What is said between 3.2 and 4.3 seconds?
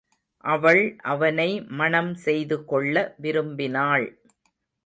விரும்பினாள்.